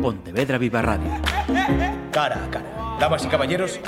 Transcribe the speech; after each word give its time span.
Pontevedra 0.00 0.56
Viva 0.56 0.80
Radio. 0.80 1.10
Cara 2.10 2.44
a 2.44 2.50
cara. 2.50 2.96
Damas 2.98 3.24
y 3.24 3.28
caballeros, 3.28 3.80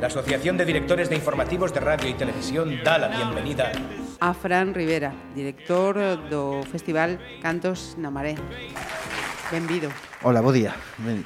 la 0.00 0.08
Asociación 0.08 0.56
de 0.58 0.66
Directores 0.66 1.08
de 1.08 1.16
Informativos 1.16 1.72
de 1.72 1.80
Radio 1.80 2.10
y 2.10 2.14
Televisión 2.14 2.84
da 2.84 2.98
la 2.98 3.08
bienvenida 3.08 3.72
a 4.20 4.34
Fran 4.34 4.74
Rivera, 4.74 5.12
director 5.34 5.96
do 6.28 6.62
Festival 6.64 7.20
Cantos 7.40 7.96
na 7.96 8.12
Maré. 8.12 8.36
Benvido. 9.52 9.88
Hola, 10.22 10.40
bo 10.40 10.52
día. 10.52 10.76
Ben. 11.00 11.24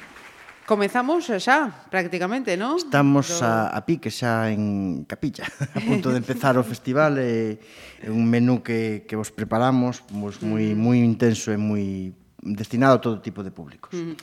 Comezamos 0.63 1.27
xa, 1.27 1.87
prácticamente, 1.91 2.55
non? 2.55 2.79
Estamos 2.79 3.27
do... 3.27 3.43
a, 3.43 3.67
a 3.67 3.79
pique 3.83 4.11
xa 4.11 4.47
en 4.47 5.03
Capilla, 5.07 5.43
a 5.43 5.79
punto 5.83 6.11
de 6.11 6.23
empezar 6.23 6.55
o 6.55 6.63
festival. 6.63 7.19
É, 7.19 7.59
é 7.99 8.07
un 8.07 8.27
menú 8.31 8.63
que, 8.63 9.03
que 9.03 9.19
vos 9.19 9.31
preparamos, 9.31 10.03
pois, 10.07 10.39
moi, 10.47 10.71
moi 10.75 11.03
intenso 11.03 11.51
e 11.51 11.59
moi 11.59 12.15
destinado 12.41 12.97
a 12.97 13.01
todo 13.01 13.21
tipo 13.21 13.45
de 13.45 13.51
públicos. 13.53 13.93
Mm. 13.93 14.17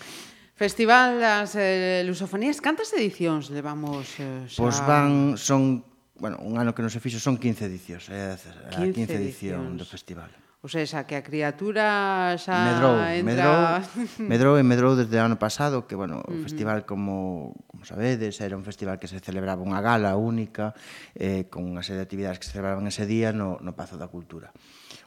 Festival 0.59 1.23
das 1.23 1.55
eh, 1.55 2.02
Lusofonías, 2.02 2.59
cantas 2.59 2.91
edicións 2.91 3.47
levamos 3.55 4.19
eh, 4.19 4.51
xa? 4.51 4.59
Pois 4.59 4.83
van, 4.83 5.38
son, 5.38 5.87
bueno, 6.19 6.43
un 6.43 6.59
ano 6.59 6.74
que 6.74 6.83
non 6.83 6.91
se 6.91 6.98
fixo 6.98 7.23
son 7.23 7.38
15 7.38 7.70
edicións, 7.70 8.10
é 8.10 8.34
eh, 8.34 8.74
a 8.74 8.83
15, 8.83 9.07
15 9.07 9.23
edición 9.23 9.62
edicións. 9.70 9.79
do 9.79 9.87
festival. 9.87 10.30
O 10.59 10.66
sea, 10.66 10.83
xa 10.83 11.07
que 11.07 11.15
a 11.15 11.23
criatura 11.23 12.34
xa 12.34 12.59
medrou, 12.74 12.98
entra... 12.98 13.23
Medrou, 13.23 13.55
medrou 14.35 14.55
e 14.59 14.65
medrou 14.66 14.93
desde 14.98 15.15
o 15.15 15.23
ano 15.23 15.38
pasado, 15.38 15.87
que, 15.87 15.95
bueno, 15.95 16.19
uh 16.19 16.27
-huh. 16.27 16.43
o 16.43 16.43
festival, 16.43 16.82
como, 16.82 17.55
como 17.71 17.87
sabedes, 17.87 18.43
era 18.43 18.59
un 18.59 18.66
festival 18.66 18.98
que 18.98 19.07
se 19.07 19.23
celebraba 19.23 19.62
unha 19.62 19.79
gala 19.79 20.19
única, 20.19 20.74
eh, 21.15 21.46
con 21.46 21.71
unha 21.71 21.87
serie 21.87 22.02
de 22.02 22.07
actividades 22.10 22.43
que 22.43 22.51
se 22.51 22.59
celebraban 22.59 22.91
ese 22.91 23.07
día 23.07 23.30
no, 23.30 23.62
no 23.62 23.79
Pazo 23.79 23.95
da 23.95 24.10
Cultura. 24.10 24.51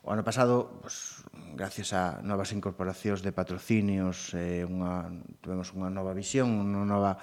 O 0.08 0.16
ano 0.16 0.24
pasado, 0.24 0.80
pues, 0.80 1.11
gracias 1.56 1.94
a 1.94 2.20
novas 2.24 2.52
incorporacións 2.52 3.24
de 3.24 3.32
patrocinios, 3.32 4.36
eh, 4.36 4.68
unha, 4.68 5.08
tuvemos 5.40 5.72
unha 5.72 5.88
nova 5.88 6.12
visión, 6.12 6.52
unha 6.52 6.84
nova 6.84 7.20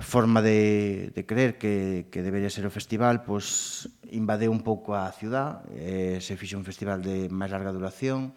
forma 0.00 0.40
de, 0.40 1.12
de 1.12 1.22
creer 1.28 1.60
que, 1.60 2.08
que 2.08 2.24
debería 2.24 2.48
ser 2.48 2.64
o 2.64 2.72
festival, 2.72 3.24
pois 3.24 3.88
invadeu 4.12 4.48
un 4.48 4.64
pouco 4.64 4.96
a 4.96 5.08
ciudad, 5.12 5.64
eh, 5.72 6.20
se 6.24 6.36
fixe 6.40 6.56
un 6.56 6.64
festival 6.64 7.04
de 7.04 7.28
máis 7.28 7.52
larga 7.52 7.72
duración, 7.72 8.32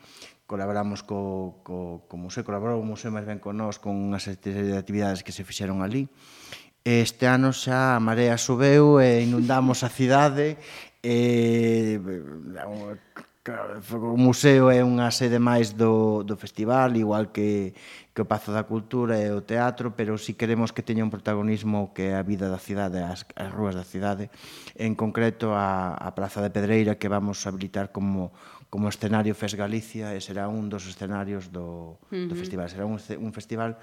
colaboramos 0.45 1.03
co, 1.03 1.63
co, 1.63 2.03
co 2.07 2.15
museo, 2.19 2.43
colaborou 2.43 2.79
o 2.79 2.87
museo 2.87 3.11
máis 3.11 3.27
ben 3.27 3.39
con 3.39 3.55
nós 3.55 3.79
con 3.79 3.95
unha 3.95 4.19
serie 4.19 4.39
de 4.39 4.75
actividades 4.75 5.23
que 5.23 5.35
se 5.35 5.47
fixeron 5.47 5.79
ali. 5.81 6.07
Este 6.83 7.31
ano 7.31 7.55
xa 7.55 7.95
a 7.95 8.03
marea 8.03 8.35
subeu 8.35 8.99
e 8.99 9.23
inundamos 9.23 9.87
a 9.87 9.89
cidade 9.89 10.59
e 10.99 11.95
Claro, 13.43 13.83
o 13.91 14.15
museo 14.15 14.71
é 14.71 14.79
unha 14.87 15.11
sede 15.11 15.35
máis 15.35 15.75
do, 15.75 16.23
do 16.23 16.39
festival, 16.39 16.95
igual 16.95 17.27
que, 17.35 17.75
que 18.15 18.23
o 18.23 18.29
Pazo 18.31 18.55
da 18.55 18.63
Cultura 18.63 19.19
e 19.19 19.35
o 19.35 19.43
teatro, 19.43 19.91
pero 19.99 20.15
si 20.15 20.39
queremos 20.39 20.71
que 20.71 20.79
teña 20.79 21.03
un 21.03 21.11
protagonismo 21.11 21.91
que 21.91 22.07
é 22.07 22.13
a 22.15 22.23
vida 22.23 22.47
da 22.47 22.55
cidade, 22.55 23.03
as, 23.03 23.27
as 23.35 23.51
rúas 23.51 23.75
da 23.75 23.83
cidade, 23.83 24.31
en 24.79 24.95
concreto 24.95 25.51
a, 25.51 25.91
a 25.91 26.15
Praza 26.15 26.39
de 26.39 26.55
Pedreira 26.55 26.95
que 26.95 27.11
vamos 27.11 27.43
a 27.43 27.51
habilitar 27.51 27.91
como, 27.91 28.31
como 28.71 28.87
escenario 28.87 29.35
Fes 29.35 29.59
Galicia 29.59 30.15
e 30.15 30.23
será 30.23 30.47
un 30.47 30.71
dos 30.71 30.87
escenarios 30.87 31.51
do, 31.51 31.99
uh 31.99 32.15
-huh. 32.15 32.31
do 32.31 32.39
festival. 32.39 32.71
Será 32.71 32.87
un, 32.87 32.95
un 32.95 33.31
festival 33.35 33.75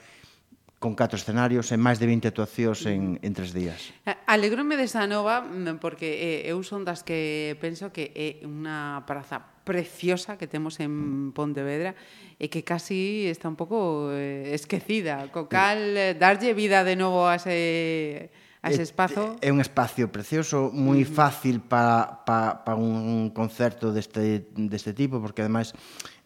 con 0.81 0.97
catro 0.97 1.21
escenarios 1.21 1.69
e 1.71 1.77
máis 1.77 2.01
de 2.01 2.09
20 2.09 2.33
actuacións 2.33 2.89
en, 2.89 3.21
en 3.21 3.33
tres 3.37 3.53
días. 3.53 3.93
Eh, 4.09 4.17
Alegrome 4.25 4.81
desta 4.81 5.05
nova 5.05 5.45
mm, 5.45 5.77
porque 5.77 6.41
eh, 6.49 6.51
eu 6.51 6.65
son 6.65 6.89
das 6.89 7.05
que 7.05 7.53
penso 7.61 7.93
que 7.93 8.09
é 8.17 8.41
unha 8.49 9.05
praza 9.05 9.45
preciosa 9.69 10.41
que 10.41 10.49
temos 10.49 10.81
en 10.81 11.37
Pontevedra 11.37 11.93
e 12.41 12.49
que 12.49 12.65
casi 12.65 13.29
está 13.29 13.53
un 13.53 13.61
pouco 13.61 14.09
eh, 14.09 14.57
esquecida, 14.57 15.29
co 15.29 15.53
cal 15.53 15.93
eh, 16.01 16.17
darlle 16.17 16.57
vida 16.57 16.81
de 16.81 16.97
novo 16.97 17.29
a 17.29 17.37
ese 17.37 18.33
a 18.65 18.73
ese 18.73 18.81
eh, 18.81 18.89
espazo. 18.89 19.37
É, 19.45 19.49
é 19.49 19.51
un 19.53 19.61
espacio 19.61 20.09
precioso, 20.09 20.73
moi 20.73 21.05
mm. 21.05 21.13
fácil 21.13 21.61
para, 21.61 22.25
para, 22.25 22.65
para 22.65 22.81
un 22.81 23.29
concerto 23.37 23.93
deste, 23.93 24.49
deste 24.57 24.97
tipo, 24.97 25.21
porque 25.21 25.45
ademais 25.45 25.77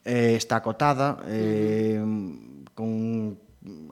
eh, 0.06 0.38
está 0.38 0.62
acotada, 0.62 1.18
eh, 1.26 1.98
mm. 1.98 2.70
con 2.70 3.42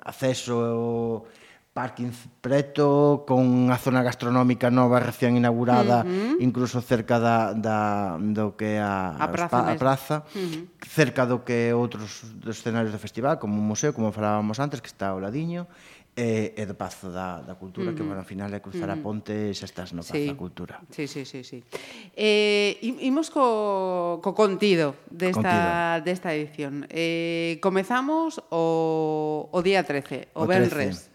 acceso 0.04 1.24
parking 1.72 2.12
preto 2.44 3.24
con 3.26 3.72
a 3.72 3.78
zona 3.80 4.04
gastronómica 4.04 4.68
nova 4.68 5.00
recién 5.00 5.40
inaugurada, 5.40 6.04
uh 6.04 6.36
-huh. 6.36 6.36
incluso 6.44 6.84
cerca 6.84 7.16
da, 7.16 7.56
da 7.56 8.20
do 8.20 8.52
que 8.60 8.76
a 8.76 9.16
a 9.16 9.26
praza, 9.32 9.48
spa, 9.48 9.72
a 9.72 9.74
praza 9.80 10.16
uh 10.20 10.36
-huh. 10.36 10.62
cerca 10.84 11.24
do 11.24 11.40
que 11.48 11.72
outros 11.72 12.28
dos 12.36 12.60
escenarios 12.60 12.92
do 12.92 13.00
festival, 13.00 13.40
como 13.40 13.56
un 13.56 13.64
museo, 13.64 13.96
como 13.96 14.12
falábamos 14.12 14.60
antes, 14.60 14.84
que 14.84 14.92
está 14.92 15.16
ao 15.16 15.20
ladiño. 15.20 15.64
Uh 15.64 15.91
e, 16.14 16.52
e 16.56 16.62
do 16.68 16.76
Pazo 16.76 17.08
da, 17.08 17.40
da 17.40 17.54
Cultura, 17.56 17.96
que, 17.96 18.02
mm. 18.02 18.06
bueno, 18.06 18.20
ao 18.20 18.28
final 18.28 18.52
é 18.52 18.60
cruzar 18.60 18.88
mm 18.88 18.96
-hmm. 18.96 19.00
a 19.00 19.04
ponte 19.04 19.32
e 19.32 19.54
xa 19.56 19.64
estás 19.64 19.96
no 19.96 20.04
Pazo 20.04 20.20
sí. 20.20 20.28
da 20.28 20.36
Cultura. 20.36 20.74
Sí, 20.92 21.08
sí, 21.08 21.24
sí. 21.24 21.40
sí. 21.40 21.64
Eh, 22.12 22.76
imos 23.08 23.32
co, 23.32 24.20
co 24.20 24.36
contido 24.36 24.94
desta, 25.08 25.40
contido. 25.40 26.04
desta 26.04 26.28
edición. 26.36 26.84
Eh, 26.92 27.56
comezamos 27.64 28.44
o, 28.52 29.48
o 29.48 29.58
día 29.64 29.84
13, 29.88 30.36
o, 30.36 30.44
o 30.44 30.46
Benres. 30.46 31.08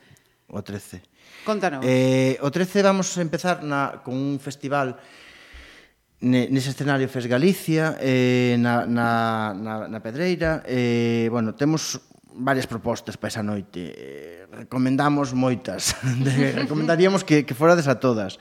o 0.49 0.61
13. 0.65 1.01
Contanos. 1.45 1.85
Eh, 1.85 2.41
o 2.41 2.49
13 2.49 2.81
vamos 2.81 3.13
a 3.13 3.21
empezar 3.21 3.61
na, 3.61 4.01
con 4.01 4.17
un 4.17 4.41
festival 4.41 4.97
nese 6.19 6.73
escenario 6.73 7.05
Fes 7.05 7.29
Galicia 7.29 7.93
eh, 8.01 8.57
na, 8.57 8.89
na, 8.89 9.53
na, 9.53 9.85
na 9.85 9.99
Pedreira 10.01 10.65
eh, 10.65 11.29
bueno, 11.29 11.53
temos 11.53 12.01
varias 12.37 12.67
propostas 12.67 13.17
para 13.17 13.29
esa 13.29 13.43
noite. 13.43 13.91
Eh, 13.91 14.45
recomendamos 14.53 15.33
moitas. 15.33 15.97
De, 16.23 16.53
recomendaríamos 16.53 17.25
que, 17.25 17.43
que 17.43 17.57
forades 17.57 17.89
a 17.89 17.99
todas. 17.99 18.39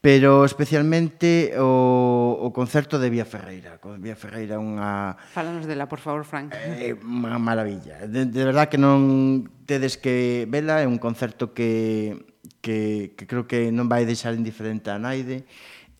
Pero 0.00 0.48
especialmente 0.48 1.52
o, 1.60 2.32
o 2.40 2.48
concerto 2.56 2.96
de 2.96 3.12
Vía 3.12 3.28
Ferreira. 3.28 3.76
Con 3.76 4.00
Vía 4.00 4.16
Ferreira 4.16 4.56
unha... 4.56 5.20
Fálanos 5.36 5.68
dela, 5.68 5.92
por 5.92 6.00
favor, 6.00 6.24
Frank. 6.24 6.56
Eh, 6.56 6.96
unha 6.96 7.36
maravilla. 7.36 8.08
De, 8.08 8.24
de 8.24 8.42
verdad 8.44 8.72
que 8.72 8.80
non 8.80 9.44
tedes 9.68 10.00
que 10.00 10.48
vela. 10.48 10.80
É 10.80 10.88
un 10.88 10.96
concerto 10.96 11.52
que, 11.52 12.16
que, 12.64 13.12
que 13.12 13.24
creo 13.28 13.44
que 13.44 13.68
non 13.68 13.92
vai 13.92 14.08
deixar 14.08 14.32
indiferente 14.32 14.88
a 14.88 14.96
naide 14.96 15.44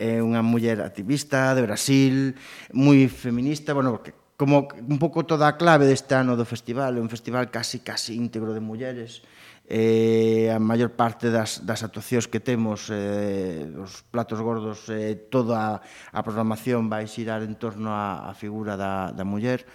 é 0.01 0.25
unha 0.25 0.41
muller 0.41 0.81
activista 0.81 1.53
de 1.53 1.61
Brasil, 1.61 2.33
moi 2.73 3.05
feminista, 3.13 3.77
bueno, 3.77 3.93
porque 3.93 4.17
como 4.41 4.73
un 4.73 4.97
pouco 4.97 5.29
toda 5.29 5.45
a 5.45 5.61
clave 5.61 5.85
deste 5.85 6.17
ano 6.17 6.33
do 6.33 6.49
festival, 6.49 6.97
é 6.97 7.01
un 7.05 7.13
festival 7.13 7.53
casi 7.53 7.85
casi 7.85 8.17
íntegro 8.17 8.57
de 8.57 8.65
mulleres, 8.65 9.21
eh, 9.69 10.49
a 10.49 10.57
maior 10.57 10.97
parte 10.97 11.29
das, 11.29 11.61
das 11.61 11.85
actuacións 11.85 12.25
que 12.25 12.41
temos 12.41 12.89
eh, 12.89 13.69
os 13.77 14.01
platos 14.09 14.41
gordos 14.41 14.89
eh, 14.89 15.29
toda 15.29 15.85
a 15.85 16.21
programación 16.25 16.89
vai 16.89 17.05
xirar 17.05 17.45
en 17.45 17.53
torno 17.61 17.93
á, 17.93 18.27
á 18.27 18.33
figura 18.33 18.81
da, 18.81 19.13
da 19.13 19.29
muller 19.29 19.69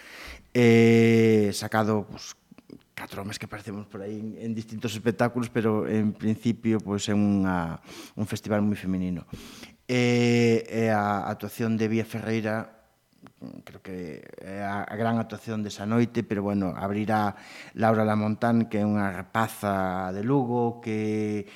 eh, 0.50 1.54
sacado 1.54 2.10
pues, 2.10 2.34
catro 2.98 3.22
homes 3.22 3.38
que 3.38 3.46
aparecemos 3.46 3.86
por 3.86 4.02
aí 4.02 4.18
en, 4.18 4.34
en 4.42 4.52
distintos 4.58 4.98
espectáculos 4.98 5.54
pero 5.54 5.86
en 5.86 6.12
principio 6.18 6.82
pues, 6.82 7.06
é 7.06 7.14
unha, 7.14 7.78
un 8.18 8.26
festival 8.26 8.66
moi 8.66 8.76
feminino. 8.76 9.30
E, 9.86 10.66
eh, 10.66 10.90
e 10.90 10.92
a 10.92 11.30
actuación 11.30 11.78
de 11.78 11.86
Vía 11.86 12.04
Ferreira 12.04 12.75
creo 13.64 13.82
que 13.82 14.26
é 14.42 14.64
a, 14.64 14.86
a 14.86 14.96
gran 14.96 15.18
actuación 15.18 15.62
desa 15.62 15.86
noite, 15.86 16.24
pero 16.24 16.42
bueno, 16.42 16.74
abrirá 16.76 17.36
Laura 17.74 18.06
Lamontán, 18.08 18.68
que 18.70 18.82
é 18.82 18.86
unha 18.86 19.12
rapaza 19.12 20.10
de 20.14 20.22
Lugo, 20.26 20.82
que 20.82 21.48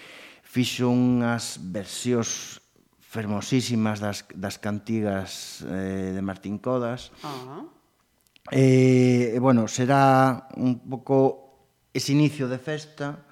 fixo 0.44 0.90
unhas 0.90 1.60
versións 1.60 2.62
fermosísimas 3.02 3.98
das, 3.98 4.26
das 4.38 4.62
cantigas 4.62 5.66
eh, 5.66 6.14
de 6.14 6.22
Martín 6.22 6.62
Codas. 6.62 7.10
Uh 7.22 7.30
-huh. 7.30 7.64
E, 8.50 9.34
eh, 9.34 9.40
bueno, 9.42 9.70
será 9.70 10.48
un 10.58 10.82
pouco 10.86 11.50
ese 11.94 12.14
inicio 12.14 12.50
de 12.50 12.58
festa, 12.58 13.30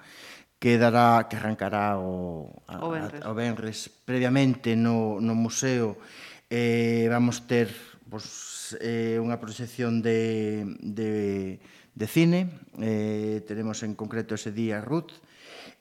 que 0.58 0.76
dará 0.76 1.26
que 1.30 1.38
arrancará 1.38 1.98
o 1.98 2.50
a, 2.66 2.82
o 2.82 2.90
venres. 2.90 3.22
a, 3.22 3.30
o 3.30 3.34
Benres 3.34 3.78
previamente 4.04 4.74
no 4.74 5.22
no 5.22 5.38
museo 5.38 5.96
eh 6.50 7.06
vamos 7.06 7.46
ter 7.46 7.70
pues, 8.10 8.76
eh, 8.80 9.20
unha 9.20 9.36
proxección 9.38 10.00
de, 10.00 10.64
de, 10.80 11.60
de 11.94 12.06
cine. 12.08 12.48
Eh, 12.80 13.44
tenemos 13.44 13.84
en 13.84 13.94
concreto 13.94 14.34
ese 14.34 14.52
día 14.52 14.80
Ruth, 14.80 15.12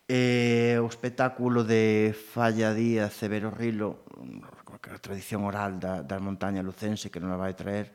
eh, 0.08 0.80
o 0.80 0.88
espectáculo 0.88 1.64
de 1.64 2.16
Falla 2.16 2.72
Díaz 2.72 3.16
Severo 3.16 3.52
Rilo, 3.52 4.08
a 4.88 5.00
tradición 5.04 5.44
oral 5.44 5.80
da, 5.80 6.00
da 6.00 6.16
montaña 6.20 6.64
lucense 6.64 7.12
que 7.12 7.20
non 7.20 7.34
a 7.34 7.40
vai 7.40 7.52
traer 7.52 7.92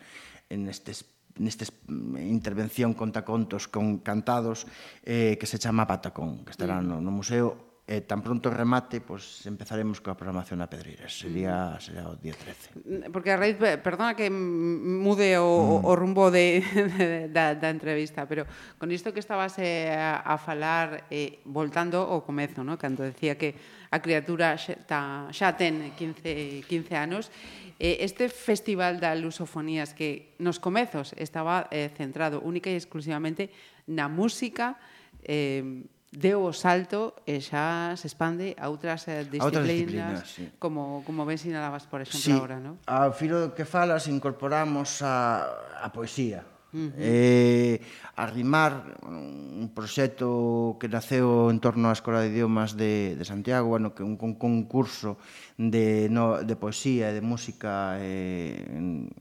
en 0.53 0.69
estes 0.69 1.09
nesta 1.41 1.65
mm, 1.65 2.21
intervención 2.29 2.93
contacontos 2.93 3.65
con 3.65 4.05
cantados 4.05 4.69
eh, 5.01 5.41
que 5.41 5.49
se 5.49 5.57
chama 5.57 5.89
Patacón, 5.89 6.45
que 6.45 6.53
estará 6.53 6.81
mm. 6.81 6.85
no, 6.85 6.97
no 7.01 7.11
museo. 7.11 7.72
E 7.83 7.99
tan 8.07 8.23
pronto 8.23 8.47
remate, 8.47 9.03
pois 9.03 9.43
empezaremos 9.43 9.99
coa 9.99 10.15
programación 10.15 10.63
a 10.63 10.71
Pedreiras. 10.71 11.19
Sería, 11.19 11.75
mm. 11.75 11.83
sería 11.83 12.05
o 12.07 12.15
día 12.15 12.31
13. 12.31 12.79
Mm, 12.79 13.11
porque 13.11 13.35
a 13.35 13.37
raíz, 13.37 13.59
eh, 13.59 13.75
perdona 13.75 14.15
que 14.15 14.31
mude 14.31 15.35
o, 15.43 15.83
mm. 15.83 15.91
o 15.91 15.93
rumbo 15.99 16.31
de, 16.31 16.63
de, 16.95 17.27
da, 17.27 17.59
da 17.59 17.75
entrevista, 17.75 18.23
pero 18.31 18.47
con 18.79 18.95
isto 18.95 19.11
que 19.11 19.19
estabas 19.19 19.59
eh, 19.59 19.91
a, 19.91 20.23
a 20.23 20.39
falar, 20.39 21.11
eh, 21.11 21.43
voltando 21.43 22.07
ao 22.07 22.23
comezo, 22.23 22.63
no? 22.63 22.79
cando 22.79 23.03
decía 23.03 23.35
que 23.35 23.59
a 23.91 23.99
criatura 23.99 24.55
xa, 24.55 24.79
ta, 24.87 25.01
xa 25.35 25.59
ten 25.59 25.91
15, 25.99 26.63
15 26.71 26.95
anos, 26.95 27.35
eh, 27.83 27.99
este 28.07 28.31
festival 28.31 29.03
da 29.03 29.11
lusofonías 29.19 29.91
que 29.91 30.39
nos 30.39 30.63
comezos 30.63 31.19
estaba 31.19 31.67
eh, 31.75 31.91
centrado 31.99 32.39
única 32.47 32.71
e 32.71 32.79
exclusivamente 32.79 33.51
na 33.91 34.07
música, 34.07 34.79
eh, 35.27 35.83
deu 36.13 36.45
o 36.45 36.53
salto 36.53 37.17
e 37.25 37.41
xa 37.41 37.97
se 37.97 38.05
expande 38.05 38.53
a 38.61 38.69
outras 38.69 39.09
disciplinas, 39.09 39.41
a 39.41 39.45
outras 39.49 39.65
disciplinas 39.65 40.21
sí. 40.29 40.45
como, 40.61 41.01
como 41.09 41.25
ben 41.25 41.41
sinalabas, 41.41 41.89
por 41.89 42.05
exemplo, 42.05 42.21
sí, 42.21 42.37
agora, 42.37 42.61
non? 42.61 42.77
Ao 42.85 43.17
filo 43.17 43.41
do 43.41 43.57
que 43.57 43.65
falas 43.65 44.05
incorporamos 44.13 45.01
a, 45.01 45.81
a 45.81 45.89
poesía, 45.89 46.45
Uh 46.73 46.89
-huh. 46.89 46.93
eh, 46.97 47.85
arrimar 48.17 48.97
un 49.05 49.69
proxecto 49.77 50.81
que 50.81 50.89
naceu 50.89 51.53
en 51.53 51.61
torno 51.61 51.89
á 51.89 51.93
Escola 51.93 52.25
de 52.25 52.33
Idiomas 52.33 52.81
de, 52.81 53.13
de 53.13 53.25
Santiago, 53.29 53.69
bueno, 53.69 53.93
que 53.93 54.01
un, 54.01 54.17
un 54.17 54.35
concurso 54.41 55.21
de, 55.61 56.09
no, 56.09 56.41
de 56.41 56.57
poesía 56.57 57.13
e 57.13 57.17
de 57.17 57.21
música 57.21 58.01
eh, 58.01 58.57
en, 58.73 59.13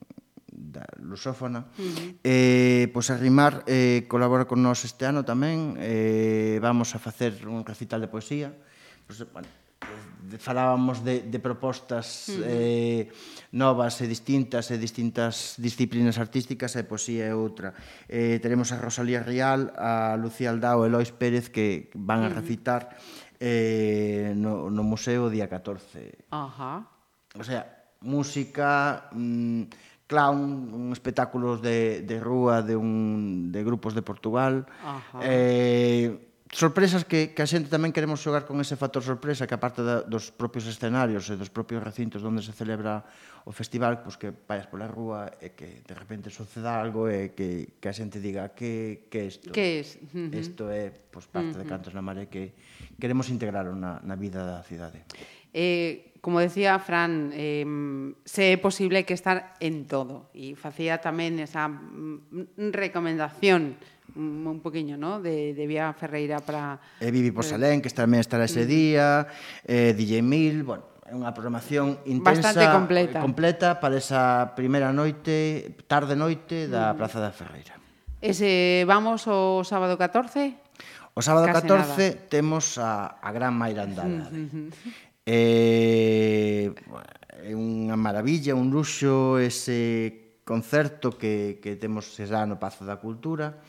da 0.72 0.88
lusófona. 1.04 1.68
Uh 1.76 1.84
-huh. 1.84 2.10
Eh, 2.24 2.88
pois 2.96 3.12
Arrimar 3.12 3.68
eh, 3.68 4.08
colabora 4.08 4.48
con 4.48 4.64
nós 4.64 4.88
este 4.88 5.04
ano 5.04 5.28
tamén, 5.28 5.76
eh, 5.78 6.58
vamos 6.64 6.96
a 6.96 7.00
facer 7.04 7.44
un 7.44 7.68
recital 7.68 8.00
de 8.00 8.08
poesía. 8.08 8.56
Pois, 9.04 9.20
bueno, 9.28 9.52
falábamos 10.40 11.04
de, 11.04 11.22
de 11.28 11.40
propostas 11.40 12.30
uh 12.30 12.40
-huh. 12.40 12.44
eh, 12.48 13.02
novas 13.52 14.00
e 14.00 14.08
distintas 14.08 14.72
e 14.72 14.78
distintas 14.78 15.60
disciplinas 15.60 16.16
artísticas 16.22 16.80
e 16.80 16.88
poesía 16.88 17.28
é 17.28 17.36
outra. 17.36 17.76
Eh, 18.08 18.40
teremos 18.40 18.72
a 18.72 18.80
Rosalía 18.80 19.26
Rial, 19.26 19.74
a 19.76 20.16
Lucía 20.16 20.54
Aldao 20.54 20.88
e 20.88 20.90
Lois 20.90 21.12
Pérez 21.12 21.52
que 21.52 21.92
van 21.98 22.24
a 22.24 22.30
recitar 22.32 22.96
eh, 23.42 24.32
no, 24.38 24.70
no 24.70 24.84
museo 24.86 25.28
día 25.28 25.50
14. 25.50 26.32
Ajá. 26.32 26.78
Uh 26.78 26.86
-huh. 27.36 27.42
O 27.42 27.44
sea, 27.44 27.66
música... 28.02 29.10
mmm, 29.12 29.91
clown, 30.12 30.76
un 30.76 30.92
espectáculos 30.92 31.64
de, 31.64 32.04
de 32.04 32.20
rúa 32.20 32.60
de, 32.60 32.76
un, 32.76 33.48
de 33.56 33.64
grupos 33.64 33.96
de 33.96 34.04
Portugal. 34.04 34.68
Ajá. 34.84 35.24
Eh, 35.24 36.28
sorpresas 36.52 37.06
que, 37.06 37.32
que 37.32 37.42
a 37.42 37.48
xente 37.48 37.72
tamén 37.72 37.96
queremos 37.96 38.20
xogar 38.20 38.44
con 38.44 38.60
ese 38.60 38.76
factor 38.76 39.00
sorpresa 39.00 39.48
que 39.48 39.56
aparte 39.56 39.80
da, 39.88 40.04
dos 40.04 40.36
propios 40.36 40.68
escenarios 40.68 41.32
e 41.32 41.40
dos 41.40 41.48
propios 41.48 41.80
recintos 41.80 42.20
onde 42.28 42.44
se 42.44 42.52
celebra 42.52 43.08
o 43.48 43.56
festival 43.56 44.04
pois 44.04 44.20
que 44.20 44.36
vayas 44.36 44.68
pola 44.68 44.84
rúa 44.84 45.32
e 45.40 45.56
que 45.56 45.80
de 45.80 45.96
repente 45.96 46.28
suceda 46.28 46.76
algo 46.76 47.08
e 47.08 47.32
que, 47.32 47.80
que 47.80 47.88
a 47.88 47.96
xente 47.96 48.20
diga 48.20 48.52
que, 48.52 49.08
que 49.08 49.32
isto 49.32 49.56
que 49.56 49.80
es? 49.80 49.96
uh 49.96 50.28
-huh. 50.28 50.36
isto 50.36 50.68
é 50.68 50.92
pois, 50.92 51.24
parte 51.32 51.56
uh 51.56 51.64
-huh. 51.64 51.64
de 51.64 51.72
Cantos 51.72 51.96
na 51.96 52.04
Mare 52.04 52.28
que 52.28 52.52
queremos 53.00 53.32
integrar 53.32 53.72
na, 53.72 54.04
na 54.04 54.16
vida 54.20 54.44
da 54.44 54.60
cidade 54.68 55.08
eh, 55.56 56.11
como 56.22 56.40
decía 56.40 56.78
Fran, 56.78 57.34
eh, 57.34 57.66
se 58.24 58.54
é 58.54 58.58
posible 58.62 59.04
que 59.10 59.18
estar 59.18 59.58
en 59.58 59.90
todo 59.90 60.30
e 60.38 60.54
facía 60.54 61.02
tamén 61.02 61.42
esa 61.42 61.66
mm, 61.66 62.70
recomendación 62.70 63.82
mm, 64.14 64.46
un 64.46 64.60
poquinho, 64.62 65.02
¿no? 65.02 65.18
De, 65.18 65.58
de 65.58 65.66
Vía 65.66 65.90
Ferreira 65.98 66.38
para... 66.38 66.78
E 67.02 67.10
Vivi 67.10 67.34
eh, 67.34 67.36
Posalén, 67.36 67.82
que 67.82 67.90
tamén 67.90 68.22
estará 68.22 68.46
ese 68.46 68.70
día, 68.70 69.26
eh, 69.66 69.98
DJ 69.98 70.22
Mil, 70.22 70.62
bueno, 70.62 70.92
é 71.10 71.18
unha 71.18 71.34
programación 71.36 72.00
intensa, 72.08 72.56
Bastante 72.56 72.72
completa. 72.72 73.18
Eh, 73.20 73.26
completa 73.26 73.68
para 73.82 74.00
esa 74.00 74.54
primeira 74.56 74.96
noite, 74.96 75.76
tarde 75.90 76.16
noite 76.16 76.72
da. 76.72 76.96
Praza 76.96 77.20
da 77.20 77.36
Ferreira. 77.36 77.76
Ese 78.24 78.86
vamos 78.88 79.28
o 79.28 79.66
sábado 79.68 79.98
14? 79.98 80.56
O 81.12 81.20
sábado 81.20 81.52
Case 81.52 81.68
14 81.68 82.16
nada. 82.16 82.30
temos 82.32 82.80
a, 82.80 83.20
a 83.20 83.30
Gran 83.36 83.52
Mairandada. 83.58 84.32
Eh, 85.26 86.74
é 87.42 87.54
unha 87.54 87.98
maravilla, 87.98 88.58
un 88.58 88.74
luxo 88.74 89.38
ese 89.38 90.42
concerto 90.42 91.14
que, 91.14 91.62
que 91.62 91.78
temos 91.78 92.10
ese 92.18 92.34
ano 92.34 92.58
Pazo 92.58 92.86
da 92.86 92.98
Cultura. 92.98 93.62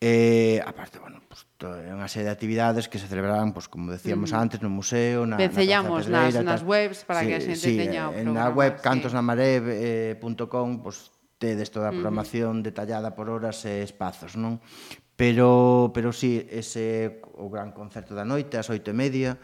Eh, 0.00 0.62
aparte, 0.64 0.98
bueno, 1.02 1.20
pues, 1.26 1.42
é 1.58 1.90
unha 1.90 2.06
serie 2.06 2.30
de 2.30 2.34
actividades 2.38 2.86
que 2.86 3.02
se 3.02 3.10
celebrarán, 3.10 3.50
pues, 3.50 3.66
como 3.66 3.90
decíamos 3.90 4.30
mm. 4.30 4.38
antes, 4.38 4.58
no 4.62 4.70
museo, 4.70 5.26
na, 5.26 5.34
Vencellamos 5.34 6.06
na 6.06 6.30
Pedreira, 6.30 6.46
nas, 6.46 6.62
nas 6.62 6.62
webs 6.62 7.02
para 7.02 7.26
sí, 7.26 7.26
que 7.26 7.34
a 7.34 7.42
xente 7.42 7.66
sí, 7.66 7.74
teña 7.74 8.06
o 8.06 8.14
programa. 8.14 8.38
Na 8.38 8.46
web 8.54 8.78
sí. 8.78 8.82
cantosnamareb.com 8.86 10.68
eh, 10.70 10.78
pues, 10.78 11.10
tedes 11.42 11.74
toda 11.74 11.90
a 11.90 11.92
mm. 11.92 11.98
programación 11.98 12.62
mm. 12.62 12.62
detallada 12.62 13.18
por 13.18 13.26
horas 13.26 13.66
e 13.66 13.82
espazos, 13.82 14.38
non? 14.38 14.62
Pero, 15.18 15.90
pero 15.90 16.14
sí, 16.14 16.46
ese 16.46 17.18
o 17.34 17.50
gran 17.50 17.74
concerto 17.74 18.14
da 18.14 18.22
noite, 18.22 18.54
ás 18.54 18.70
oito 18.70 18.94
e 18.94 18.94
media, 18.94 19.34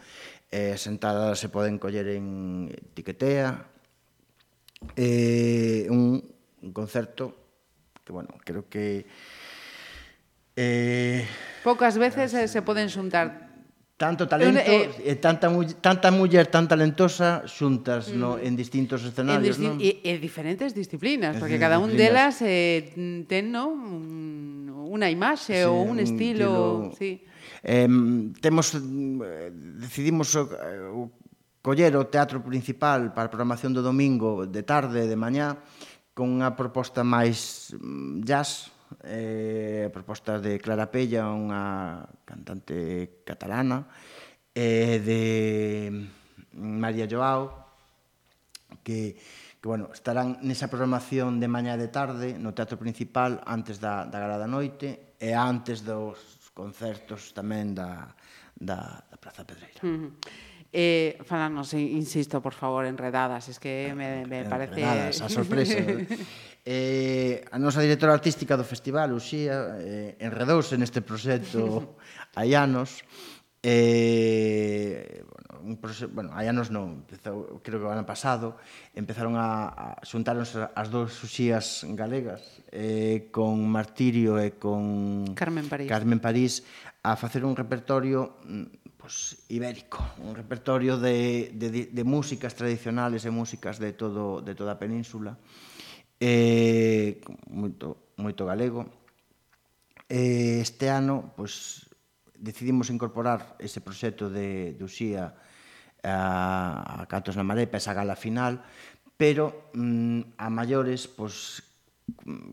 eh, 0.51 0.77
sentadas 0.77 1.39
se 1.39 1.49
poden 1.49 1.77
coller 1.77 2.07
en 2.09 2.71
Tiquetea, 2.93 3.65
eh, 4.95 5.87
un, 5.89 6.23
un 6.61 6.71
concerto 6.71 7.35
que, 8.03 8.13
bueno, 8.13 8.29
creo 8.43 8.69
que... 8.69 9.05
Eh, 10.55 11.27
Pocas 11.63 11.97
veces 11.97 12.33
eh, 12.33 12.47
se 12.47 12.61
poden 12.61 12.87
xuntar 12.89 13.45
tanto 13.97 14.27
talento 14.27 14.59
eh, 14.59 14.91
eh, 15.03 15.15
tanta 15.15 15.47
tanta 15.79 16.11
muller 16.11 16.47
tan 16.51 16.67
talentosa 16.67 17.47
xuntas 17.47 18.11
mm, 18.11 18.19
no 18.19 18.35
en 18.35 18.55
distintos 18.55 19.03
escenarios, 19.07 19.55
en 19.55 19.63
disti 19.63 19.67
non? 19.71 19.77
E, 19.79 20.03
e 20.03 20.19
diferentes 20.19 20.75
disciplinas, 20.75 21.39
porque 21.39 21.55
cada 21.55 21.79
un 21.79 21.95
delas 21.95 22.43
eh 22.43 22.91
ten, 23.27 23.55
no, 23.55 23.71
un, 23.71 24.67
unha 24.67 25.07
imaxe 25.07 25.63
sí, 25.63 25.67
ou 25.67 25.79
un, 25.79 25.95
un 25.95 26.03
estilo, 26.03 26.91
estilo, 26.91 26.99
sí. 26.99 27.23
Eh, 27.65 27.89
temos, 28.41 28.77
decidimos 29.81 30.37
eh, 30.37 30.45
o, 30.93 31.09
coller 31.65 31.97
o 31.97 32.05
teatro 32.05 32.45
principal 32.45 33.09
para 33.09 33.25
a 33.25 33.33
programación 33.33 33.73
do 33.73 33.81
domingo 33.81 34.45
de 34.45 34.61
tarde 34.61 35.01
e 35.01 35.09
de 35.09 35.17
mañá 35.17 35.57
con 36.13 36.29
unha 36.29 36.53
proposta 36.53 37.01
máis 37.01 37.73
mm, 37.73 38.21
jazz, 38.21 38.69
eh, 39.01 39.89
propostas 39.89 40.45
de 40.45 40.61
Clara 40.61 40.93
Pella, 40.93 41.25
unha 41.33 42.05
cantante 42.21 43.25
catalana, 43.25 43.89
eh, 44.53 45.01
de 45.01 45.23
mm, 45.89 46.77
María 46.77 47.09
Joao, 47.09 47.49
que, 48.85 49.17
que 49.57 49.65
bueno, 49.65 49.89
estarán 49.89 50.37
nesa 50.45 50.69
programación 50.69 51.41
de 51.41 51.49
mañá 51.49 51.81
de 51.81 51.89
tarde 51.89 52.37
no 52.37 52.53
Teatro 52.53 52.77
Principal 52.77 53.41
antes 53.41 53.81
da, 53.81 54.05
da 54.05 54.21
Gala 54.21 54.37
da 54.37 54.45
Noite 54.45 55.17
e 55.17 55.33
antes 55.33 55.81
dos, 55.81 56.34
concertos 56.55 57.35
tamén 57.35 57.75
da, 57.75 58.15
da, 58.55 59.03
da 59.11 59.17
Praza 59.19 59.43
Pedreira. 59.43 59.83
Uh 59.83 60.07
-huh. 60.07 60.11
Eh, 60.75 61.19
falanos, 61.23 61.71
insisto, 61.75 62.41
por 62.41 62.51
favor, 62.51 62.83
enredadas, 62.83 63.47
es 63.47 63.59
que 63.59 63.93
me, 63.95 64.25
me 64.25 64.43
parece... 64.43 64.81
Enredadas, 64.81 65.21
a 65.21 65.29
sorpresa. 65.37 65.79
eh, 66.65 67.45
a 67.51 67.59
nosa 67.59 67.79
directora 67.79 68.11
artística 68.11 68.57
do 68.59 68.67
festival, 68.67 69.13
Uxía, 69.15 69.79
eh, 69.79 70.19
enredouse 70.19 70.75
neste 70.75 70.99
proxecto 70.99 71.95
hai 72.39 72.55
anos, 72.55 73.03
Eh, 73.67 75.25
bueno, 75.25 75.65
un 75.65 75.77
proceso, 75.81 76.07
bueno, 76.13 76.29
hai 76.37 76.45
anos 76.45 76.69
non, 76.69 77.01
empezou, 77.01 77.65
creo 77.65 77.81
que 77.81 77.89
o 77.89 77.89
ano 77.89 78.05
pasado, 78.05 78.61
empezaron 78.93 79.41
a, 79.41 79.73
a 79.73 79.87
xuntaronse 80.05 80.69
as 80.69 80.93
dous 80.93 81.17
suxías 81.17 81.81
galegas 81.97 82.61
eh, 82.69 83.33
con 83.33 83.65
Martirio 83.65 84.37
e 84.37 84.61
con 84.61 85.33
Carmen 85.33 85.65
París. 85.65 85.89
Carmen 85.89 86.21
París 86.21 86.61
a 87.01 87.17
facer 87.17 87.41
un 87.41 87.57
repertorio 87.57 88.37
mm, 88.45 89.01
pues, 89.01 89.49
ibérico, 89.49 89.97
un 90.21 90.37
repertorio 90.37 91.01
de, 91.01 91.49
de, 91.57 91.89
de 91.89 92.03
músicas 92.05 92.53
tradicionales 92.53 93.25
e 93.25 93.33
músicas 93.33 93.81
de, 93.81 93.97
todo, 93.97 94.45
de 94.45 94.53
toda 94.53 94.77
a 94.77 94.79
península 94.79 95.41
eh, 96.21 97.17
moito, 97.49 98.13
moito 98.21 98.45
galego 98.45 98.85
eh, 100.07 100.61
este 100.61 100.89
ano 100.89 101.33
pues, 101.35 101.85
decidimos 102.45 102.93
incorporar 102.93 103.57
ese 103.57 103.81
proxecto 103.81 104.29
de, 104.29 104.77
de 104.77 104.83
Uxía 104.85 105.33
a, 106.05 107.01
a 107.01 107.05
Cantos 107.09 107.33
na 107.33 107.41
Marepa, 107.41 107.81
esa 107.81 107.97
gala 107.97 108.13
final, 108.13 108.61
pero 109.17 109.73
mm, 109.73 110.37
a 110.37 110.47
maiores, 110.53 111.09
pois, 111.09 111.65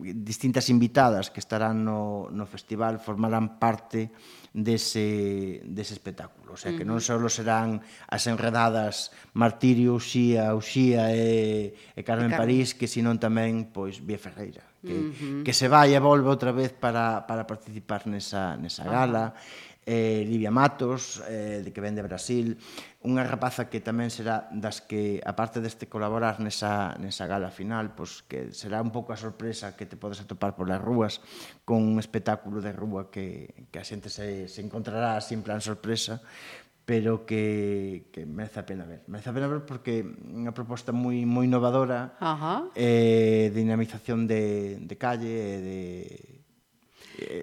distintas 0.01 0.69
invitadas 0.73 1.29
que 1.29 1.37
estarán 1.37 1.85
no, 1.85 2.25
no 2.33 2.49
festival 2.49 2.97
formarán 2.97 3.61
parte 3.61 4.09
dese, 4.49 5.61
dese 5.61 5.93
espectáculo. 5.93 6.53
O 6.53 6.57
sea, 6.57 6.73
que 6.73 6.81
non 6.81 6.97
só 6.97 7.21
serán 7.29 7.85
as 8.09 8.25
enredadas 8.25 9.13
Martirio, 9.37 9.93
Uxía, 9.93 10.57
Uxía 10.57 11.13
e, 11.13 11.77
e 11.93 12.01
Carmen, 12.01 12.33
Carmen 12.33 12.41
París, 12.41 12.73
que 12.73 12.89
senón 12.89 13.21
tamén 13.21 13.69
pois 13.69 14.01
Vía 14.01 14.17
Ferreira, 14.17 14.65
que, 14.81 14.97
uh 14.97 15.13
-huh. 15.13 15.41
que 15.45 15.53
se 15.53 15.69
vai 15.69 15.93
e 15.93 16.01
volve 16.01 16.33
outra 16.33 16.49
vez 16.49 16.73
para, 16.73 17.29
para 17.29 17.45
participar 17.45 18.09
nesa, 18.09 18.57
nesa 18.57 18.89
gala. 18.89 19.29
Uh 19.29 19.37
-huh 19.37 19.71
eh, 19.85 20.23
Livia 20.27 20.51
Matos, 20.51 21.21
eh, 21.27 21.61
de 21.63 21.69
que 21.71 21.81
vende 21.83 22.01
Brasil, 22.01 22.55
unha 23.03 23.23
rapaza 23.27 23.67
que 23.67 23.83
tamén 23.83 24.07
será 24.07 24.47
das 24.51 24.79
que, 24.79 25.19
aparte 25.27 25.59
deste 25.59 25.91
colaborar 25.91 26.39
nesa, 26.39 26.95
nesa 26.99 27.27
gala 27.27 27.51
final, 27.51 27.91
pois 27.91 28.23
que 28.23 28.55
será 28.55 28.79
un 28.79 28.95
pouco 28.95 29.11
a 29.11 29.19
sorpresa 29.19 29.75
que 29.75 29.83
te 29.83 29.99
podes 29.99 30.23
atopar 30.23 30.55
polas 30.55 30.79
rúas 30.79 31.19
con 31.67 31.83
un 31.83 31.99
espectáculo 31.99 32.63
de 32.63 32.71
rúa 32.71 33.11
que, 33.11 33.67
que 33.71 33.77
a 33.79 33.85
xente 33.85 34.07
se, 34.07 34.47
se 34.47 34.63
encontrará 34.63 35.19
sin 35.19 35.43
plan 35.43 35.59
sorpresa, 35.59 36.23
pero 36.85 37.25
que, 37.25 38.09
que 38.11 38.25
merece 38.25 38.59
a 38.59 38.65
pena 38.65 38.83
ver. 38.85 39.03
Merece 39.07 39.31
a 39.31 39.35
pena 39.35 39.47
ver 39.47 39.63
porque 39.63 40.03
unha 40.03 40.51
proposta 40.51 40.91
moi 40.91 41.23
moi 41.23 41.47
innovadora 41.47 42.19
Ajá. 42.19 42.67
eh, 42.75 43.51
dinamización 43.55 44.27
de, 44.27 44.79
de 44.83 44.95
calle, 44.99 45.31
de, 45.63 46.32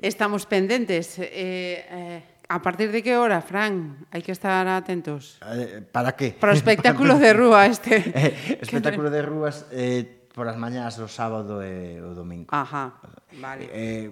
Estamos 0.03 0.47
pendentes. 0.47 1.19
Eh, 1.19 1.85
eh, 1.87 2.23
a 2.51 2.59
partir 2.63 2.91
de 2.91 3.03
que 3.03 3.15
hora, 3.15 3.39
Fran? 3.39 4.07
Hai 4.11 4.27
que 4.27 4.35
estar 4.35 4.67
atentos. 4.67 5.39
Eh, 5.47 5.87
para 5.87 6.19
que? 6.19 6.35
Para 6.35 6.51
o 6.51 6.59
espectáculo 6.59 7.15
de 7.15 7.31
rúa 7.31 7.71
este. 7.71 8.03
Eh, 8.11 8.59
espectáculo 8.59 9.07
de 9.07 9.23
rúas 9.23 9.71
eh, 9.71 10.27
por 10.35 10.51
as 10.51 10.59
mañás 10.59 10.99
do 10.99 11.07
sábado 11.07 11.63
e 11.63 12.03
o 12.03 12.11
domingo. 12.11 12.51
Ajá, 12.51 12.99
vale. 13.39 13.71
Eh, 13.71 14.11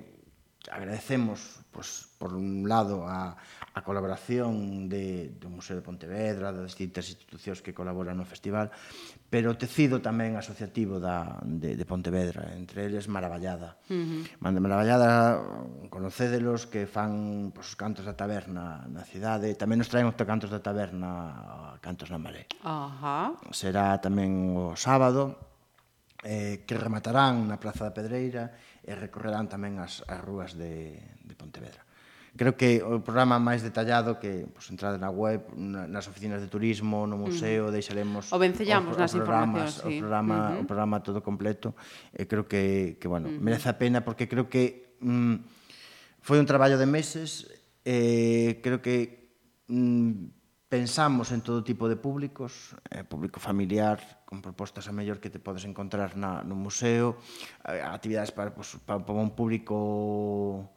agradecemos, 0.70 1.66
pues, 1.74 2.14
por 2.14 2.34
un 2.38 2.62
lado, 2.70 3.02
a, 3.10 3.34
a 3.74 3.80
colaboración 3.84 4.88
de, 4.88 5.36
do 5.36 5.52
Museo 5.52 5.76
de 5.76 5.84
Pontevedra, 5.84 6.50
das 6.50 6.72
distintas 6.72 7.08
institucións 7.12 7.60
que 7.60 7.76
colaboran 7.76 8.16
no 8.16 8.24
festival, 8.24 8.72
pero 9.28 9.52
o 9.52 9.60
tecido 9.60 10.00
tamén 10.00 10.34
asociativo 10.40 10.96
da, 10.96 11.36
de, 11.44 11.76
de 11.76 11.84
Pontevedra, 11.84 12.56
entre 12.56 12.88
eles 12.88 13.06
Maravallada. 13.06 13.76
Uh 13.92 14.24
-huh. 14.24 14.60
Maravallada, 14.60 15.40
conocédelos, 15.92 16.64
que 16.64 16.88
fan 16.88 17.52
pues, 17.52 17.72
os 17.72 17.76
cantos 17.76 18.08
da 18.08 18.16
taberna 18.16 18.88
na 18.88 19.04
cidade, 19.04 19.52
tamén 19.54 19.78
nos 19.78 19.92
traen 19.92 20.08
os 20.08 20.16
cantos 20.16 20.48
da 20.48 20.64
taberna, 20.64 21.76
cantos 21.84 22.08
na 22.08 22.18
maré. 22.18 22.48
Uh 22.64 22.88
-huh. 22.88 23.28
Será 23.52 24.00
tamén 24.00 24.56
o 24.56 24.72
sábado, 24.74 25.36
eh, 26.24 26.64
que 26.66 26.74
rematarán 26.74 27.46
na 27.46 27.60
Praza 27.62 27.86
da 27.86 27.94
Pedreira 27.94 28.50
e 28.82 28.90
recorrerán 28.96 29.46
tamén 29.46 29.78
as, 29.78 30.02
as 30.08 30.18
rúas 30.18 30.56
de, 30.56 30.98
de 31.22 31.34
Pontevedra 31.38 31.87
creo 32.38 32.54
que 32.54 32.78
o 32.80 33.02
programa 33.02 33.42
máis 33.42 33.66
detallado 33.66 34.22
que 34.22 34.46
pues, 34.54 34.70
entrade 34.70 34.96
na 34.96 35.10
web, 35.10 35.50
nas 35.58 36.06
oficinas 36.06 36.38
de 36.38 36.46
turismo, 36.46 37.04
no 37.10 37.18
mm. 37.18 37.20
museo, 37.20 37.64
mm. 37.68 37.74
deixaremos 37.74 38.30
o 38.30 38.38
vencellamos 38.38 38.94
nas 38.94 39.10
informacións, 39.12 39.82
sí. 39.82 39.98
o 39.98 40.06
programa, 40.06 40.36
uh 40.38 40.42
-huh. 40.54 40.62
o 40.62 40.64
programa 40.64 40.96
todo 41.02 41.18
completo. 41.20 41.74
Eh, 42.14 42.30
creo 42.30 42.46
que 42.46 42.96
que 43.02 43.10
bueno, 43.10 43.26
uh 43.26 43.34
-huh. 43.34 43.42
merece 43.42 43.66
a 43.66 43.76
pena 43.76 44.06
porque 44.06 44.30
creo 44.30 44.46
que 44.46 44.94
mm, 45.02 45.42
foi 46.22 46.38
un 46.38 46.46
traballo 46.46 46.78
de 46.78 46.86
meses, 46.86 47.50
eh 47.82 48.62
creo 48.62 48.78
que 48.78 49.34
mm, 49.66 50.38
pensamos 50.70 51.32
en 51.32 51.40
todo 51.40 51.64
tipo 51.64 51.88
de 51.90 51.96
públicos, 51.96 52.76
eh, 52.94 53.02
público 53.02 53.40
familiar, 53.40 54.22
con 54.28 54.44
propostas 54.44 54.86
a 54.86 54.92
mellor 54.92 55.18
que 55.18 55.32
te 55.32 55.40
podes 55.40 55.64
encontrar 55.64 56.14
na, 56.14 56.44
no 56.44 56.54
museo, 56.54 57.18
eh, 57.66 57.80
actividades 57.82 58.30
para, 58.30 58.54
pues, 58.54 58.76
para, 58.86 59.00
para 59.00 59.18
un 59.18 59.32
público 59.34 60.70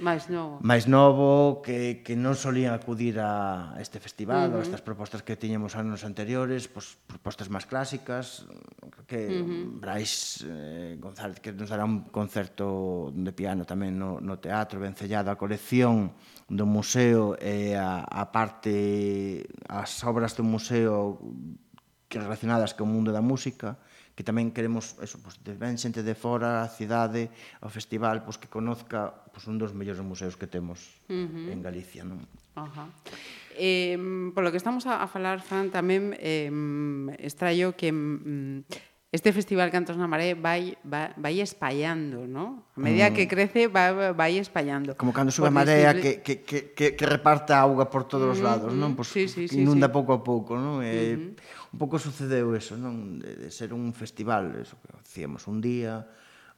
máis 0.00 0.26
novo, 0.32 0.58
máis 0.64 0.88
novo 0.88 1.60
que, 1.60 2.00
que 2.00 2.16
non 2.16 2.32
solían 2.34 2.72
acudir 2.72 3.20
a 3.20 3.76
este 3.78 4.00
festival, 4.00 4.50
uh 4.50 4.58
-huh. 4.58 4.60
a 4.60 4.66
estas 4.66 4.80
propostas 4.80 5.20
que 5.20 5.36
tiñemos 5.36 5.76
anos 5.76 6.02
anteriores, 6.02 6.66
pois, 6.66 6.96
propostas 7.04 7.52
máis 7.52 7.68
clásicas, 7.68 8.48
que 9.04 9.28
uh 9.28 9.44
-huh. 9.44 9.80
Brais 9.80 10.40
eh, 10.48 10.96
González, 10.96 11.38
que 11.44 11.52
nos 11.52 11.68
dará 11.68 11.84
un 11.84 12.08
concerto 12.08 13.12
de 13.12 13.32
piano 13.36 13.68
tamén 13.68 13.94
no, 13.94 14.18
no 14.18 14.40
teatro, 14.40 14.80
vencellado 14.80 15.28
a 15.28 15.36
colección 15.36 16.16
do 16.48 16.64
museo 16.66 17.36
e 17.38 17.76
a, 17.76 18.02
a 18.02 18.32
parte, 18.32 19.46
as 19.68 20.02
obras 20.02 20.34
do 20.34 20.42
museo 20.42 21.20
que 22.10 22.18
relacionadas 22.18 22.74
co 22.74 22.82
mundo 22.82 23.14
da 23.14 23.22
música, 23.22 23.78
que 24.20 24.28
tamén 24.28 24.52
queremos 24.52 25.00
eso, 25.00 25.16
pois, 25.24 25.40
de 25.40 25.56
ben 25.56 25.80
xente 25.80 26.04
de 26.04 26.12
fora, 26.12 26.60
a 26.60 26.68
cidade, 26.68 27.32
ao 27.64 27.72
festival, 27.72 28.20
pois, 28.20 28.36
que 28.36 28.52
conozca 28.52 29.16
pois, 29.32 29.48
un 29.48 29.56
dos 29.56 29.72
mellores 29.72 30.04
museos 30.04 30.36
que 30.36 30.44
temos 30.44 31.00
uh 31.08 31.24
-huh. 31.24 31.48
en 31.48 31.64
Galicia. 31.64 32.04
Non? 32.04 32.20
Ajá. 32.52 32.84
Eh, 33.56 33.96
polo 34.36 34.52
que 34.52 34.60
estamos 34.60 34.84
a, 34.84 35.00
a 35.00 35.08
falar, 35.08 35.40
Fran, 35.40 35.72
tamén 35.72 36.12
eh, 36.20 36.52
extraio 37.16 37.72
que 37.72 37.88
mm, 37.88 38.89
este 39.10 39.34
festival 39.34 39.74
Cantos 39.74 39.98
na 39.98 40.06
Maré 40.06 40.38
vai, 40.38 40.78
vai, 40.86 41.10
vai 41.18 41.42
espallando, 41.42 42.30
¿no? 42.30 42.70
A 42.78 42.80
medida 42.80 43.10
mm. 43.10 43.14
que 43.18 43.26
crece 43.26 43.66
vai, 43.66 44.14
vai 44.14 44.38
espallando. 44.38 44.94
Como 44.94 45.10
cando 45.10 45.34
sube 45.34 45.50
a 45.50 45.54
marea 45.54 45.90
simple... 45.90 46.22
que, 46.22 46.46
que, 46.46 46.58
que, 46.78 46.86
que 46.94 47.06
reparta 47.10 47.58
auga 47.58 47.90
por 47.90 48.06
todos 48.06 48.30
mm, 48.30 48.34
os 48.34 48.40
lados, 48.40 48.70
mm, 48.70 48.78
non? 48.78 48.94
Pues, 48.94 49.10
sí, 49.10 49.26
sí, 49.26 49.50
inunda 49.58 49.90
sí, 49.90 49.94
pouco 49.98 50.14
a 50.14 50.22
pouco, 50.22 50.54
non? 50.54 50.78
E, 50.86 51.18
mm 51.18 51.34
-hmm. 51.34 51.74
Un 51.74 51.78
pouco 51.78 51.98
sucedeu 51.98 52.54
eso, 52.54 52.78
non? 52.78 53.18
De, 53.18 53.34
de 53.34 53.48
ser 53.50 53.74
un 53.74 53.90
festival, 53.90 54.54
eso 54.62 54.78
que 54.78 54.94
facíamos 54.94 55.50
un 55.50 55.58
día, 55.58 56.06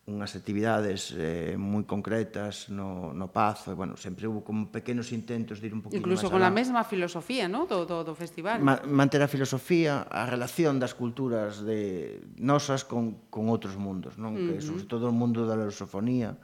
unhas 0.03 0.35
actividades 0.35 1.15
eh, 1.15 1.55
moi 1.55 1.87
concretas 1.87 2.67
no, 2.75 3.15
no 3.15 3.31
Pazo, 3.31 3.71
e, 3.71 3.79
bueno, 3.79 3.95
sempre 3.95 4.27
hubo 4.27 4.43
como 4.43 4.67
pequenos 4.67 5.15
intentos 5.15 5.63
de 5.63 5.71
ir 5.71 5.75
un 5.79 5.79
poquinho 5.79 6.03
Incluso 6.03 6.27
máis 6.27 6.35
Incluso 6.35 6.35
con 6.35 6.43
a 6.43 6.51
mesma 6.51 6.83
filosofía, 6.83 7.47
¿no? 7.47 7.71
do, 7.71 7.87
do, 7.87 8.03
do 8.03 8.15
festival. 8.19 8.59
Ma 8.59 8.83
manter 8.83 9.23
a 9.23 9.31
filosofía, 9.31 10.03
a 10.11 10.27
relación 10.27 10.83
das 10.83 10.99
culturas 10.99 11.63
de 11.63 12.19
nosas 12.35 12.83
con, 12.83 13.31
con 13.31 13.47
outros 13.47 13.79
mundos, 13.79 14.19
non? 14.19 14.35
Uh 14.35 14.39
-huh. 14.43 14.47
Que, 14.59 14.67
sobre 14.67 14.91
todo 14.91 15.07
o 15.07 15.15
mundo 15.15 15.47
da 15.47 15.55
lusofonía, 15.55 16.35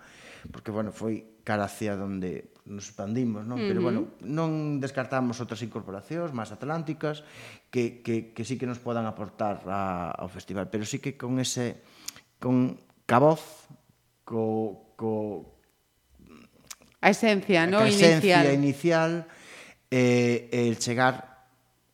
porque, 0.54 0.70
bueno, 0.70 0.94
foi 0.94 1.42
cara 1.42 1.66
hacia 1.66 1.98
donde 1.98 2.54
nos 2.62 2.86
expandimos, 2.86 3.42
non? 3.42 3.58
Uh 3.58 3.66
-huh. 3.66 3.70
Pero, 3.74 3.80
bueno, 3.82 4.00
non 4.22 4.78
descartamos 4.78 5.42
outras 5.42 5.66
incorporacións 5.66 6.30
máis 6.30 6.54
atlánticas 6.54 7.26
que, 7.74 8.06
que, 8.06 8.30
que 8.30 8.46
sí 8.46 8.54
que 8.54 8.70
nos 8.70 8.78
podan 8.78 9.02
aportar 9.10 9.66
a, 9.66 10.14
ao 10.14 10.30
festival, 10.30 10.70
pero 10.70 10.86
sí 10.86 11.02
que 11.02 11.18
con 11.18 11.42
ese 11.42 11.82
con 12.38 12.86
ca 13.08 13.16
voz, 13.16 13.64
co, 14.28 14.92
co, 15.00 15.58
A 17.00 17.10
esencia, 17.10 17.64
no? 17.66 17.78
A 17.78 17.88
esencia 17.88 18.44
inicial, 18.52 18.52
inicial 18.52 19.12
e 19.88 20.50
eh, 20.52 20.68
el 20.68 20.76
chegar 20.76 21.46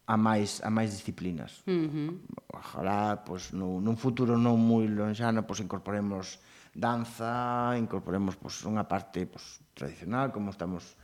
a 0.09 0.17
máis 0.17 0.65
a 0.65 0.73
máis 0.73 0.91
disciplinas. 0.97 1.61
Uh 1.69 1.87
-huh. 1.87 2.11
Ojalá, 2.51 3.21
pois, 3.23 3.53
no, 3.53 3.79
nun 3.85 4.01
futuro 4.01 4.41
non 4.41 4.57
moi 4.57 4.89
lonxano, 4.89 5.45
pois, 5.45 5.61
incorporemos 5.61 6.41
danza, 6.73 7.77
incorporemos 7.77 8.35
pois, 8.41 8.65
unha 8.65 8.89
parte 8.89 9.29
pois, 9.29 9.61
tradicional, 9.77 10.33
como 10.33 10.51
estamos 10.51 10.97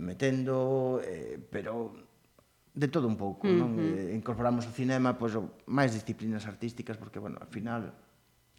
metendo, 0.00 0.98
eh, 1.04 1.36
pero 1.36 1.92
de 2.72 2.88
todo 2.88 3.06
un 3.06 3.20
pouco, 3.20 3.44
uh 3.44 3.52
-huh. 3.52 3.60
non? 3.60 3.70
Eh, 3.76 4.16
incorporamos 4.16 4.64
o 4.64 4.72
cinema, 4.72 5.20
pois, 5.20 5.36
máis 5.68 5.92
disciplinas 5.92 6.48
artísticas, 6.48 6.96
porque, 6.96 7.20
bueno, 7.20 7.36
al 7.36 7.52
final, 7.52 7.92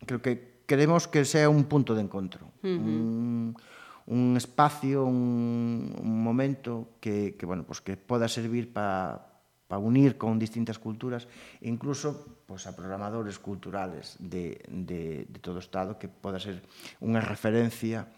creo 0.05 0.21
que 0.21 0.58
queremos 0.69 1.09
que 1.09 1.25
sea 1.25 1.49
un 1.49 1.65
punto 1.65 1.97
de 1.97 2.05
encontro, 2.05 2.53
uh 2.61 2.67
-huh. 2.69 2.77
un, 2.77 3.57
un 4.05 4.37
espacio, 4.37 5.01
un, 5.01 5.89
un 5.97 6.17
momento 6.21 7.01
que, 7.01 7.33
que, 7.33 7.45
bueno, 7.49 7.65
pues 7.65 7.81
que 7.81 7.97
poda 7.97 8.29
servir 8.29 8.69
para 8.69 9.25
pa 9.69 9.77
unir 9.77 10.17
con 10.17 10.41
distintas 10.41 10.81
culturas, 10.81 11.29
incluso 11.61 12.41
pues, 12.49 12.65
a 12.65 12.73
programadores 12.73 13.37
culturales 13.37 14.17
de, 14.17 14.61
de, 14.65 15.29
de 15.29 15.39
todo 15.41 15.57
o 15.57 15.65
Estado, 15.65 15.97
que 16.01 16.09
poda 16.09 16.41
ser 16.41 16.61
unha 17.01 17.21
referencia 17.21 18.09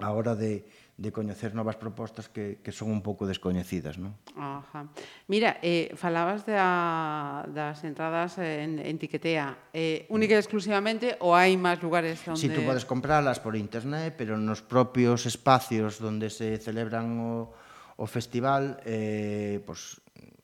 a 0.00 0.10
hora 0.12 0.34
de, 0.34 0.64
de 0.96 1.10
coñecer 1.12 1.54
novas 1.54 1.76
propostas 1.76 2.28
que, 2.28 2.60
que 2.64 2.72
son 2.72 2.92
un 2.92 3.00
pouco 3.00 3.24
descoñecidas, 3.24 3.96
non? 3.96 4.16
Ajá. 4.36 4.88
Mira, 5.28 5.60
eh, 5.60 5.92
falabas 5.96 6.44
da, 6.44 7.44
das 7.48 7.80
entradas 7.84 8.36
en, 8.40 8.80
en 8.80 8.96
tiquetea. 9.00 9.72
Eh, 9.72 10.04
única 10.12 10.36
e 10.36 10.40
exclusivamente 10.40 11.16
ou 11.20 11.32
hai 11.32 11.56
máis 11.56 11.80
lugares 11.80 12.20
onde... 12.28 12.40
Si, 12.40 12.48
sí, 12.48 12.54
tú 12.54 12.64
podes 12.64 12.84
compralas 12.84 13.40
por 13.40 13.56
internet, 13.56 14.16
pero 14.16 14.36
nos 14.36 14.60
propios 14.60 15.24
espacios 15.24 16.00
onde 16.00 16.28
se 16.28 16.60
celebran 16.60 17.16
o, 17.20 17.52
o 17.96 18.04
festival, 18.04 18.82
eh, 18.84 19.64
pues, 19.64 20.01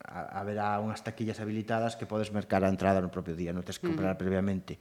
haberá 0.08 0.80
unhas 0.80 1.04
taquillas 1.04 1.36
habilitadas 1.38 2.00
que 2.00 2.08
podes 2.08 2.32
mercar 2.32 2.64
a 2.64 2.72
entrada 2.72 3.04
no 3.04 3.12
propio 3.12 3.36
día, 3.36 3.52
non 3.52 3.60
tens 3.60 3.76
que 3.76 3.92
comprar 3.92 4.12
uh 4.12 4.16
-huh. 4.16 4.24
previamente. 4.24 4.80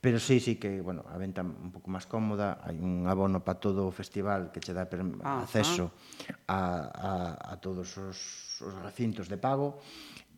Pero 0.00 0.18
sí, 0.18 0.40
sí 0.40 0.56
que, 0.56 0.80
bueno, 0.80 1.04
a 1.06 1.20
venta 1.20 1.44
un 1.44 1.70
pouco 1.70 1.92
máis 1.92 2.08
cómoda, 2.08 2.58
hai 2.64 2.74
un 2.80 3.06
abono 3.06 3.44
para 3.44 3.60
todo 3.60 3.86
o 3.86 3.92
festival 3.92 4.50
que 4.50 4.58
che 4.58 4.72
dá 4.72 4.88
acceso 4.88 5.92
a, 6.48 6.58
a, 6.88 7.12
a 7.52 7.54
todos 7.60 7.94
os, 8.00 8.18
os 8.64 8.74
recintos 8.82 9.28
de 9.28 9.36
pago, 9.36 9.78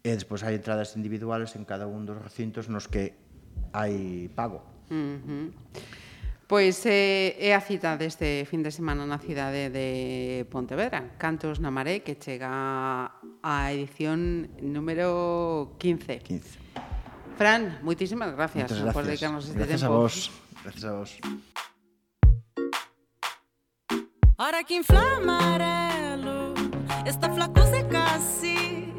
e 0.04 0.10
despois 0.12 0.42
hai 0.44 0.58
entradas 0.58 0.98
individuales 1.00 1.56
en 1.56 1.64
cada 1.64 1.88
un 1.88 2.04
dos 2.04 2.18
recintos 2.20 2.68
nos 2.68 2.90
que 2.90 3.16
hai 3.72 4.28
pago. 4.34 4.60
Uh 4.90 5.16
-huh. 5.22 5.46
Pois 6.46 6.84
é, 6.84 7.36
é 7.40 7.54
a 7.54 7.60
cita 7.60 7.96
deste 7.96 8.44
fin 8.44 8.60
de 8.60 8.68
semana 8.68 9.08
na 9.08 9.16
cidade 9.16 9.72
de 9.72 10.44
Pontevedra, 10.52 11.16
Cantos 11.16 11.56
na 11.56 11.72
Maré, 11.72 12.04
que 12.04 12.20
chega 12.20 13.08
á 13.40 13.72
edición 13.72 14.52
número 14.60 15.72
15. 15.80 16.20
15. 16.20 16.60
Fran, 17.40 17.80
moitísimas 17.80 18.36
gracias, 18.36 18.68
gracias. 18.68 18.92
por 18.92 19.08
dedicarnos 19.08 19.48
este 19.48 19.56
gracias 19.56 19.80
tempo. 19.80 19.94
A 19.94 19.98
vos. 20.04 20.30
Gracias 20.60 20.84
a 20.84 20.92
vos. 20.92 21.16
Ora 24.36 24.64
que 24.68 24.76
inflamarelo, 24.76 26.52
esta 27.08 27.32
flaco 27.32 27.64
se 27.72 27.88
casi. 27.88 28.92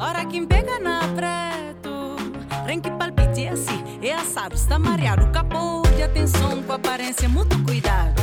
Ora 0.00 0.24
que 0.24 0.40
pega 0.48 0.80
na 0.80 1.04
preto, 1.12 2.16
ren 2.64 2.80
que 2.80 2.90
palpite 2.96 3.52
assim, 3.52 4.00
e 4.00 4.08
assado, 4.08 4.56
está 4.56 4.78
mareado, 4.78 5.30
capô. 5.32 5.91
Atenção 6.04 6.62
com 6.62 6.72
aparência, 6.72 7.28
muito 7.28 7.62
cuidado. 7.64 8.22